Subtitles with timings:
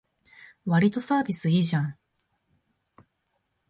[0.65, 1.95] わりとサービスいいじゃん